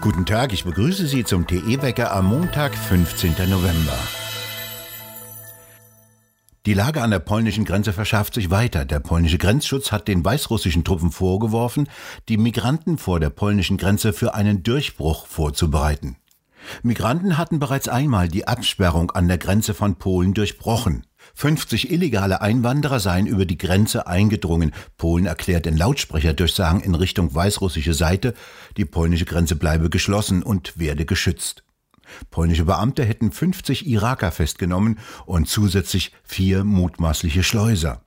Guten 0.00 0.24
Tag, 0.24 0.52
ich 0.52 0.64
begrüße 0.64 1.06
Sie 1.06 1.24
zum 1.24 1.46
TE-Wecker 1.46 2.12
am 2.12 2.26
Montag, 2.26 2.76
15. 2.76 3.32
November. 3.48 3.98
Die 6.66 6.74
Lage 6.74 7.00
an 7.00 7.12
der 7.12 7.20
polnischen 7.20 7.64
Grenze 7.64 7.92
verschärft 7.92 8.34
sich 8.34 8.50
weiter. 8.50 8.84
Der 8.84 8.98
polnische 8.98 9.38
Grenzschutz 9.38 9.92
hat 9.92 10.08
den 10.08 10.24
weißrussischen 10.24 10.82
Truppen 10.82 11.12
vorgeworfen, 11.12 11.88
die 12.28 12.38
Migranten 12.38 12.98
vor 12.98 13.20
der 13.20 13.30
polnischen 13.30 13.76
Grenze 13.76 14.12
für 14.12 14.34
einen 14.34 14.64
Durchbruch 14.64 15.26
vorzubereiten. 15.26 16.16
Migranten 16.82 17.38
hatten 17.38 17.60
bereits 17.60 17.88
einmal 17.88 18.26
die 18.26 18.48
Absperrung 18.48 19.12
an 19.12 19.28
der 19.28 19.38
Grenze 19.38 19.74
von 19.74 19.94
Polen 19.96 20.34
durchbrochen. 20.34 21.05
50 21.34 21.90
illegale 21.90 22.40
Einwanderer 22.40 23.00
seien 23.00 23.26
über 23.26 23.46
die 23.46 23.58
Grenze 23.58 24.06
eingedrungen. 24.06 24.72
Polen 24.96 25.26
erklärt 25.26 25.66
in 25.66 25.76
Lautsprecherdurchsagen 25.76 26.80
in 26.80 26.94
Richtung 26.94 27.34
weißrussische 27.34 27.94
Seite, 27.94 28.34
die 28.76 28.84
polnische 28.84 29.24
Grenze 29.24 29.56
bleibe 29.56 29.90
geschlossen 29.90 30.42
und 30.42 30.78
werde 30.78 31.04
geschützt. 31.04 31.62
Polnische 32.30 32.64
Beamte 32.64 33.04
hätten 33.04 33.32
50 33.32 33.86
Iraker 33.86 34.30
festgenommen 34.30 34.98
und 35.24 35.48
zusätzlich 35.48 36.12
vier 36.22 36.64
mutmaßliche 36.64 37.42
Schleuser. 37.42 38.02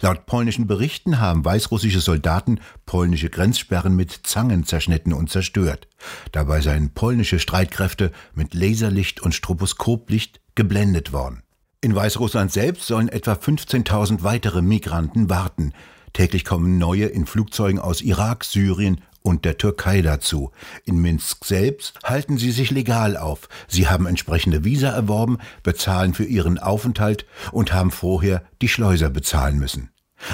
Laut 0.00 0.26
polnischen 0.26 0.68
Berichten 0.68 1.18
haben 1.18 1.44
weißrussische 1.44 2.00
Soldaten 2.00 2.60
polnische 2.86 3.30
Grenzsperren 3.30 3.96
mit 3.96 4.12
Zangen 4.22 4.64
zerschnitten 4.64 5.12
und 5.12 5.28
zerstört. 5.28 5.88
Dabei 6.30 6.60
seien 6.60 6.94
polnische 6.94 7.40
Streitkräfte 7.40 8.12
mit 8.32 8.54
Laserlicht 8.54 9.20
und 9.20 9.34
Stroboskoplicht 9.34 10.40
geblendet 10.54 11.12
worden. 11.12 11.42
In 11.80 11.94
Weißrussland 11.94 12.50
selbst 12.50 12.88
sollen 12.88 13.08
etwa 13.08 13.34
15.000 13.34 14.24
weitere 14.24 14.62
Migranten 14.62 15.30
warten. 15.30 15.72
Täglich 16.12 16.44
kommen 16.44 16.76
neue 16.76 17.06
in 17.06 17.24
Flugzeugen 17.24 17.78
aus 17.78 18.00
Irak, 18.00 18.42
Syrien 18.42 19.00
und 19.22 19.44
der 19.44 19.58
Türkei 19.58 20.02
dazu. 20.02 20.50
In 20.84 20.98
Minsk 20.98 21.44
selbst 21.44 21.96
halten 22.02 22.36
sie 22.36 22.50
sich 22.50 22.72
legal 22.72 23.16
auf. 23.16 23.48
Sie 23.68 23.86
haben 23.86 24.06
entsprechende 24.06 24.64
Visa 24.64 24.88
erworben, 24.88 25.38
bezahlen 25.62 26.14
für 26.14 26.24
ihren 26.24 26.58
Aufenthalt 26.58 27.26
und 27.52 27.72
haben 27.72 27.92
vorher 27.92 28.42
die 28.60 28.68
Schleuser 28.68 29.08
bezahlen 29.08 29.60
müssen. 29.60 29.90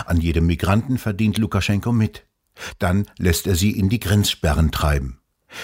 An 0.07 0.23
jedem 0.23 0.47
Migranten 0.47 0.97
verdient 0.97 1.37
Lukaschenko 1.37 1.93
mit. 1.93 2.25
Dann 2.79 3.05
lässt 3.19 3.47
er 3.47 3.55
sie 3.55 3.73
in 3.73 3.91
die 3.91 4.01
Grenzsperren 4.01 4.71
treiben. 4.71 5.21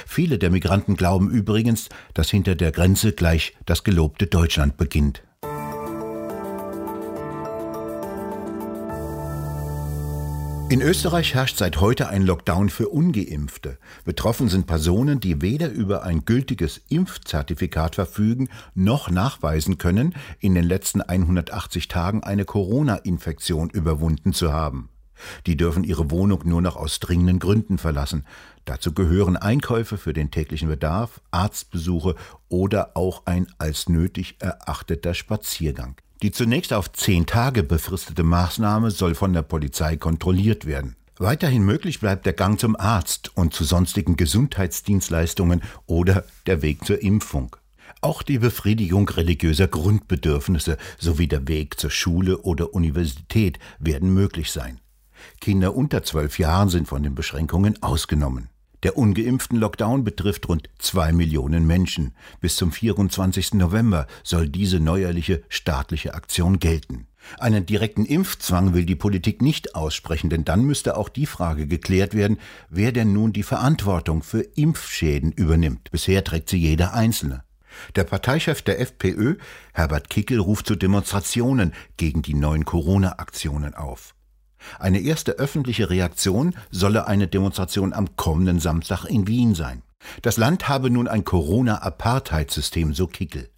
Viele 0.06 0.38
der 0.38 0.50
Migranten 0.50 0.94
glauben 0.94 1.30
übrigens, 1.30 1.88
dass 2.12 2.28
hinter 2.28 2.54
der 2.54 2.70
Grenze 2.70 3.12
gleich 3.12 3.56
das 3.64 3.82
gelobte 3.82 4.26
Deutschland 4.26 4.76
beginnt. 4.76 5.22
In 10.70 10.82
Österreich 10.82 11.34
herrscht 11.34 11.56
seit 11.56 11.80
heute 11.80 12.08
ein 12.10 12.22
Lockdown 12.22 12.68
für 12.70 12.90
ungeimpfte. 12.90 13.76
Betroffen 14.04 14.48
sind 14.48 14.68
Personen, 14.68 15.18
die 15.18 15.42
weder 15.42 15.68
über 15.68 16.04
ein 16.04 16.24
gültiges 16.24 16.80
Impfzertifikat 16.88 17.96
verfügen, 17.96 18.48
noch 18.76 19.10
nachweisen 19.10 19.78
können, 19.78 20.14
in 20.38 20.54
den 20.54 20.62
letzten 20.62 21.02
180 21.02 21.88
Tagen 21.88 22.22
eine 22.22 22.44
Corona-Infektion 22.44 23.70
überwunden 23.70 24.32
zu 24.32 24.52
haben. 24.52 24.90
Die 25.44 25.56
dürfen 25.56 25.82
ihre 25.82 26.12
Wohnung 26.12 26.42
nur 26.44 26.62
noch 26.62 26.76
aus 26.76 27.00
dringenden 27.00 27.40
Gründen 27.40 27.76
verlassen. 27.76 28.24
Dazu 28.64 28.94
gehören 28.94 29.36
Einkäufe 29.36 29.98
für 29.98 30.12
den 30.12 30.30
täglichen 30.30 30.68
Bedarf, 30.68 31.20
Arztbesuche 31.32 32.14
oder 32.48 32.96
auch 32.96 33.26
ein 33.26 33.48
als 33.58 33.88
nötig 33.88 34.36
erachteter 34.38 35.14
Spaziergang. 35.14 35.96
Die 36.22 36.32
zunächst 36.32 36.74
auf 36.74 36.92
zehn 36.92 37.24
Tage 37.24 37.62
befristete 37.62 38.22
Maßnahme 38.22 38.90
soll 38.90 39.14
von 39.14 39.32
der 39.32 39.42
Polizei 39.42 39.96
kontrolliert 39.96 40.66
werden. 40.66 40.96
Weiterhin 41.18 41.62
möglich 41.62 42.00
bleibt 42.00 42.26
der 42.26 42.34
Gang 42.34 42.60
zum 42.60 42.76
Arzt 42.76 43.36
und 43.36 43.54
zu 43.54 43.64
sonstigen 43.64 44.16
Gesundheitsdienstleistungen 44.16 45.62
oder 45.86 46.24
der 46.46 46.60
Weg 46.60 46.84
zur 46.84 47.02
Impfung. 47.02 47.56
Auch 48.02 48.22
die 48.22 48.38
Befriedigung 48.38 49.08
religiöser 49.08 49.66
Grundbedürfnisse 49.66 50.76
sowie 50.98 51.26
der 51.26 51.48
Weg 51.48 51.80
zur 51.80 51.90
Schule 51.90 52.38
oder 52.38 52.74
Universität 52.74 53.58
werden 53.78 54.12
möglich 54.12 54.50
sein. 54.50 54.78
Kinder 55.40 55.74
unter 55.74 56.02
zwölf 56.02 56.38
Jahren 56.38 56.68
sind 56.68 56.86
von 56.86 57.02
den 57.02 57.14
Beschränkungen 57.14 57.82
ausgenommen. 57.82 58.49
Der 58.82 58.96
ungeimpften 58.96 59.58
Lockdown 59.58 60.04
betrifft 60.04 60.48
rund 60.48 60.70
zwei 60.78 61.12
Millionen 61.12 61.66
Menschen. 61.66 62.14
Bis 62.40 62.56
zum 62.56 62.72
24. 62.72 63.54
November 63.54 64.06
soll 64.24 64.48
diese 64.48 64.80
neuerliche 64.80 65.42
staatliche 65.48 66.14
Aktion 66.14 66.58
gelten. 66.58 67.06
Einen 67.38 67.66
direkten 67.66 68.06
Impfzwang 68.06 68.72
will 68.72 68.86
die 68.86 68.96
Politik 68.96 69.42
nicht 69.42 69.74
aussprechen, 69.74 70.30
denn 70.30 70.44
dann 70.44 70.64
müsste 70.64 70.96
auch 70.96 71.10
die 71.10 71.26
Frage 71.26 71.66
geklärt 71.66 72.14
werden, 72.14 72.38
wer 72.70 72.92
denn 72.92 73.12
nun 73.12 73.34
die 73.34 73.42
Verantwortung 73.42 74.22
für 74.22 74.40
Impfschäden 74.40 75.32
übernimmt. 75.32 75.90
Bisher 75.90 76.24
trägt 76.24 76.48
sie 76.48 76.58
jeder 76.58 76.94
Einzelne. 76.94 77.44
Der 77.94 78.04
Parteichef 78.04 78.62
der 78.62 78.80
FPÖ, 78.80 79.36
Herbert 79.74 80.10
Kickel, 80.10 80.40
ruft 80.40 80.66
zu 80.66 80.74
Demonstrationen 80.74 81.72
gegen 81.96 82.22
die 82.22 82.34
neuen 82.34 82.64
Corona-Aktionen 82.64 83.74
auf. 83.74 84.14
Eine 84.78 85.00
erste 85.00 85.32
öffentliche 85.32 85.90
Reaktion 85.90 86.54
solle 86.70 87.06
eine 87.06 87.28
Demonstration 87.28 87.92
am 87.92 88.16
kommenden 88.16 88.60
Samstag 88.60 89.04
in 89.04 89.26
Wien 89.26 89.54
sein. 89.54 89.82
Das 90.22 90.36
Land 90.36 90.68
habe 90.68 90.90
nun 90.90 91.08
ein 91.08 91.24
Corona-Apartheidssystem, 91.24 92.94
so 92.94 93.06
Kickel. 93.06 93.50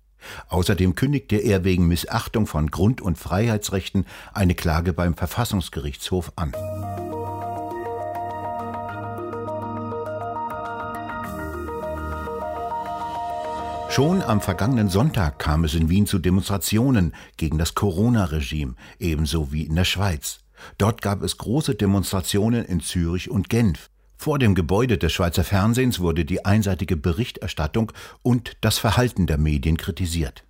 Außerdem 0.48 0.94
kündigte 0.94 1.36
er 1.36 1.64
wegen 1.64 1.88
Missachtung 1.88 2.46
von 2.46 2.70
Grund- 2.70 3.00
und 3.00 3.18
Freiheitsrechten 3.18 4.06
eine 4.32 4.54
Klage 4.54 4.92
beim 4.92 5.14
Verfassungsgerichtshof 5.14 6.32
an. 6.36 6.52
Schon 13.90 14.22
am 14.22 14.40
vergangenen 14.40 14.88
Sonntag 14.88 15.38
kam 15.38 15.64
es 15.64 15.74
in 15.74 15.90
Wien 15.90 16.06
zu 16.06 16.18
Demonstrationen 16.18 17.14
gegen 17.36 17.58
das 17.58 17.74
Corona-Regime, 17.74 18.74
ebenso 18.98 19.52
wie 19.52 19.64
in 19.64 19.74
der 19.74 19.84
Schweiz. 19.84 20.41
Dort 20.78 21.02
gab 21.02 21.22
es 21.22 21.38
große 21.38 21.74
Demonstrationen 21.74 22.64
in 22.64 22.80
Zürich 22.80 23.30
und 23.30 23.48
Genf. 23.48 23.90
Vor 24.16 24.38
dem 24.38 24.54
Gebäude 24.54 24.98
des 24.98 25.12
Schweizer 25.12 25.42
Fernsehens 25.42 25.98
wurde 25.98 26.24
die 26.24 26.44
einseitige 26.44 26.96
Berichterstattung 26.96 27.92
und 28.22 28.56
das 28.60 28.78
Verhalten 28.78 29.26
der 29.26 29.38
Medien 29.38 29.76
kritisiert. 29.76 30.44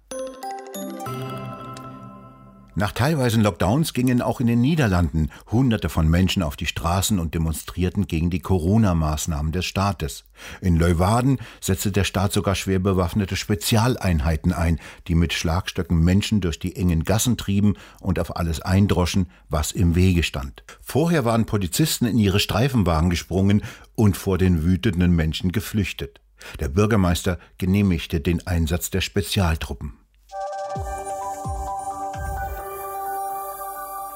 Nach 2.75 2.93
teilweisen 2.93 3.43
Lockdowns 3.43 3.93
gingen 3.93 4.23
auch 4.23 4.41
in 4.41 4.47
den 4.47 4.63
Niederlanden 4.63 5.31
Hunderte 5.51 5.91
von 5.91 6.09
Menschen 6.09 6.43
auf 6.43 6.57
die 6.57 6.65
Straßen 6.65 7.19
und 7.19 7.35
demonstrierten 7.35 8.07
gegen 8.07 8.31
die 8.31 8.41
Corona-Maßnahmen 8.41 9.53
des 9.53 9.67
Staates. 9.67 10.25
In 10.63 10.77
Leuwarden 10.77 11.39
setzte 11.61 11.93
der 11.93 12.05
Staat 12.05 12.33
sogar 12.33 12.55
schwer 12.55 12.79
bewaffnete 12.79 13.37
Spezialeinheiten 13.37 14.55
ein, 14.55 14.81
die 15.07 15.15
mit 15.15 15.35
Schlagstöcken 15.35 16.03
Menschen 16.03 16.41
durch 16.41 16.59
die 16.59 16.75
engen 16.75 17.05
Gassen 17.05 17.37
trieben 17.37 17.75
und 18.01 18.19
auf 18.19 18.37
alles 18.37 18.63
eindroschen, 18.63 19.27
was 19.51 19.73
im 19.73 19.95
Wege 19.95 20.23
stand. 20.23 20.65
Vorher 20.81 21.27
waren 21.27 21.45
Polizisten 21.45 22.07
in 22.07 22.17
ihre 22.17 22.41
Streifenwagen 22.41 23.11
gesprungen 23.11 23.63
und 23.97 24.17
vor 24.17 24.39
den 24.39 24.65
wütenden 24.65 25.15
Menschen 25.15 25.53
geflüchtet. 25.53 26.23
Der 26.59 26.71
Bürgermeister 26.71 27.39
genehmigte 27.59 28.21
den 28.21 28.47
Einsatz 28.47 28.89
der 28.89 29.03
Spezialtruppen. 29.03 30.02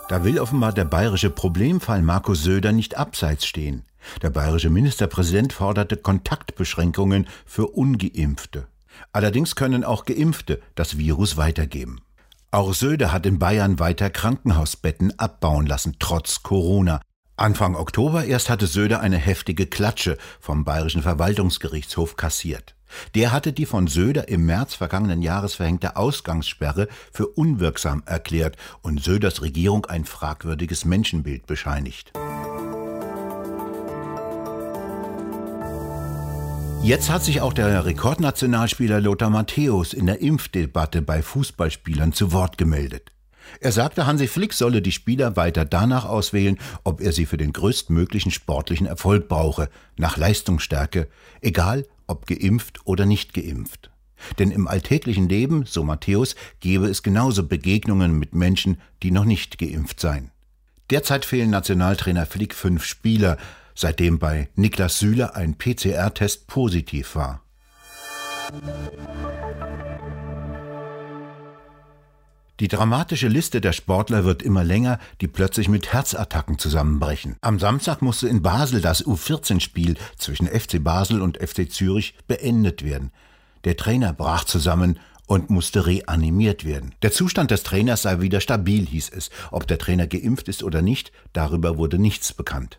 Da 0.09 0.23
will 0.23 0.39
offenbar 0.39 0.73
der 0.73 0.85
bayerische 0.85 1.31
Problemfall 1.31 2.01
Markus 2.01 2.45
Söder 2.45 2.71
nicht 2.71 2.97
abseits 2.97 3.45
stehen. 3.45 3.83
Der 4.23 4.31
bayerische 4.31 4.71
Ministerpräsident 4.71 5.53
forderte 5.53 5.97
Kontaktbeschränkungen 5.97 7.27
für 7.45 7.67
ungeimpfte. 7.67 8.69
Allerdings 9.13 9.57
können 9.57 9.83
auch 9.83 10.05
Geimpfte 10.05 10.63
das 10.77 10.97
Virus 10.97 11.37
weitergeben. 11.37 12.03
Auch 12.53 12.73
Söder 12.73 13.11
hat 13.13 13.27
in 13.27 13.41
Bayern 13.41 13.81
weiter 13.81 14.09
Krankenhausbetten 14.09 15.19
abbauen 15.19 15.67
lassen, 15.67 15.97
trotz 15.99 16.45
Corona. 16.45 17.01
Anfang 17.37 17.75
Oktober 17.75 18.25
erst 18.25 18.49
hatte 18.49 18.69
Söder 18.69 19.01
eine 19.01 19.19
heftige 19.19 19.67
Klatsche 19.67 20.19
vom 20.41 20.65
bayerischen 20.65 21.03
Verwaltungsgerichtshof 21.03 22.17
kassiert. 22.17 22.76
Der 23.15 23.33
hatte 23.33 23.53
die 23.53 23.67
von 23.67 23.87
Söder 23.87 24.29
im 24.29 24.47
März 24.47 24.75
vergangenen 24.75 25.23
Jahres 25.23 25.55
verhängte 25.55 25.97
Ausgangssperre 25.97 26.89
für 27.13 27.27
unwirksam 27.27 28.03
erklärt 28.07 28.57
und 28.83 29.03
Söders 29.03 29.43
Regierung 29.43 29.87
ein 29.87 30.05
fragwürdiges 30.05 30.85
Menschenbild 30.85 31.47
bescheinigt. 31.47 32.13
Jetzt 36.83 37.11
hat 37.11 37.25
sich 37.25 37.41
auch 37.41 37.53
der 37.53 37.85
Rekordnationalspieler 37.85 39.01
Lothar 39.01 39.29
Matthäus 39.29 39.93
in 39.93 40.07
der 40.07 40.21
Impfdebatte 40.21 41.03
bei 41.03 41.21
Fußballspielern 41.21 42.13
zu 42.13 42.33
Wort 42.33 42.59
gemeldet. 42.59 43.11
Er 43.61 43.73
sagte, 43.73 44.07
Hansi 44.07 44.29
Flick 44.29 44.53
solle 44.53 44.83
die 44.83 44.93
Spieler 44.93 45.37
weiter 45.37 45.65
danach 45.65 46.05
auswählen, 46.05 46.59
ob 46.85 47.01
er 47.01 47.13
sie 47.13 47.27
für 47.27 47.39
den 47.39 47.53
größtmöglichen 47.53 48.31
sportlichen 48.31 48.87
Erfolg 48.87 49.29
brauche, 49.29 49.69
nach 49.97 50.17
Leistungsstärke, 50.17 51.09
egal 51.41 51.87
ob 52.07 52.27
geimpft 52.27 52.81
oder 52.85 53.07
nicht 53.07 53.35
geimpft. 53.35 53.91
Denn 54.39 54.51
im 54.51 54.67
alltäglichen 54.67 55.29
Leben, 55.29 55.65
so 55.67 55.85
Matthäus, 55.85 56.37
gebe 56.61 56.87
es 56.87 57.03
genauso 57.03 57.47
Begegnungen 57.47 58.19
mit 58.19 58.35
Menschen, 58.35 58.81
die 59.03 59.11
noch 59.11 59.25
nicht 59.25 59.59
geimpft 59.59 60.01
seien. 60.01 60.31
Derzeit 60.91 61.25
fehlen 61.25 61.51
Nationaltrainer 61.51 62.27
Flick 62.27 62.55
fünf 62.55 62.85
Spieler, 62.85 63.37
seitdem 63.75 64.19
bei 64.19 64.49
Niklas 64.55 64.99
Süle 64.99 65.35
ein 65.35 65.57
PCR-Test 65.59 66.47
positiv 66.47 67.15
war. 67.15 67.43
Die 72.59 72.69
dramatische 72.69 73.29
Liste 73.29 73.61
der 73.61 73.75
Sportler 73.75 74.25
wird 74.25 74.43
immer 74.43 74.65
länger, 74.65 74.99
die 75.21 75.29
plötzlich 75.29 75.69
mit 75.69 75.93
Herzattacken 75.93 76.59
zusammenbrechen. 76.59 77.37
Am 77.43 77.59
Samstag 77.59 78.01
musste 78.01 78.29
in 78.29 78.41
Basel 78.41 78.81
das 78.81 79.05
U14-Spiel 79.05 79.97
zwischen 80.17 80.47
FC 80.47 80.83
Basel 80.83 81.21
und 81.21 81.37
FC 81.37 81.71
Zürich 81.71 82.15
beendet 82.27 82.83
werden. 82.83 83.13
Der 83.65 83.77
Trainer 83.77 84.15
brach 84.15 84.45
zusammen 84.45 84.99
und 85.27 85.51
musste 85.51 85.87
reanimiert 85.87 86.65
werden. 86.65 86.95
Der 87.03 87.13
Zustand 87.13 87.51
des 87.51 87.63
Trainers 87.63 88.03
sei 88.03 88.21
wieder 88.21 88.41
stabil, 88.41 88.87
hieß 88.87 89.11
es. 89.11 89.29
Ob 89.51 89.67
der 89.67 89.77
Trainer 89.77 90.07
geimpft 90.07 90.49
ist 90.49 90.63
oder 90.63 90.81
nicht, 90.81 91.13
darüber 91.35 91.77
wurde 91.77 91.99
nichts 91.99 92.33
bekannt. 92.33 92.79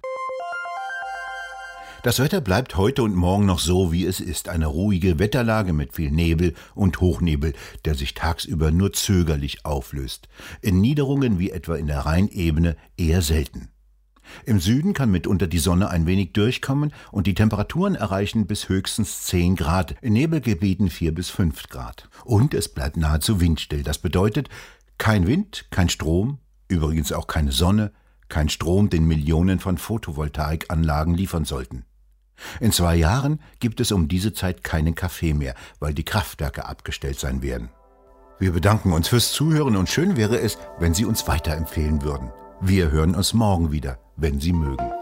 Das 2.04 2.20
Wetter 2.20 2.42
bleibt 2.42 2.78
heute 2.78 3.02
und 3.02 3.16
morgen 3.16 3.46
noch 3.46 3.60
so, 3.60 3.92
wie 3.92 4.06
es 4.06 4.20
ist. 4.20 4.50
Eine 4.50 4.68
ruhige 4.68 5.18
Wetterlage 5.18 5.74
mit 5.74 5.94
viel 5.94 6.12
Nebel 6.12 6.54
und 6.76 7.02
Hochnebel, 7.02 7.54
der 7.86 7.96
sich 7.96 8.14
tagsüber 8.14 8.72
nur 8.72 8.94
zögerlich 8.94 9.66
auflöst. 9.66 10.30
In 10.62 10.80
Niederungen 10.80 11.40
wie 11.40 11.50
etwa 11.50 11.76
in 11.76 11.88
der 11.88 12.02
Rheinebene 12.02 12.78
eher 12.98 13.24
selten. 13.24 13.70
Im 14.46 14.60
Süden 14.60 14.94
kann 14.94 15.10
mitunter 15.10 15.48
die 15.48 15.58
Sonne 15.58 15.90
ein 15.90 16.06
wenig 16.06 16.34
durchkommen 16.34 16.94
und 17.12 17.28
die 17.28 17.34
Temperaturen 17.34 17.96
erreichen 17.96 18.46
bis 18.46 18.70
höchstens 18.70 19.24
10 19.24 19.56
Grad, 19.56 19.96
in 20.02 20.14
Nebelgebieten 20.14 20.90
4 20.90 21.16
bis 21.16 21.30
5 21.30 21.70
Grad. 21.70 22.10
Und 22.26 22.54
es 22.54 22.70
bleibt 22.70 22.98
nahezu 22.98 23.42
windstill. 23.42 23.84
Das 23.84 23.98
bedeutet 23.98 24.50
kein 24.98 25.26
Wind, 25.26 25.66
kein 25.72 25.90
Strom, 25.90 26.38
übrigens 26.68 27.12
auch 27.12 27.28
keine 27.28 27.52
Sonne, 27.52 27.92
kein 28.30 28.50
Strom, 28.50 28.90
den 28.90 29.06
Millionen 29.06 29.60
von 29.60 29.78
Photovoltaikanlagen 29.78 31.14
liefern 31.14 31.46
sollten. 31.46 31.86
In 32.60 32.72
zwei 32.72 32.96
Jahren 32.96 33.40
gibt 33.60 33.80
es 33.80 33.92
um 33.92 34.08
diese 34.08 34.34
Zeit 34.34 34.64
keinen 34.64 34.96
Kaffee 34.96 35.34
mehr, 35.34 35.56
weil 35.80 35.94
die 35.94 36.06
Kraftwerke 36.06 36.66
abgestellt 36.66 37.20
sein 37.20 37.42
werden. 37.42 37.70
Wir 38.40 38.52
bedanken 38.52 38.94
uns 38.94 39.08
fürs 39.08 39.32
Zuhören 39.32 39.76
und 39.76 39.90
schön 39.90 40.16
wäre 40.16 40.40
es, 40.40 40.60
wenn 40.78 40.94
Sie 40.94 41.06
uns 41.06 41.28
weiterempfehlen 41.28 42.04
würden. 42.04 42.32
Wir 42.62 42.92
hören 42.92 43.16
uns 43.16 43.34
morgen 43.34 43.72
wieder, 43.72 43.98
wenn 44.16 44.40
Sie 44.40 44.54
mögen. 44.54 44.97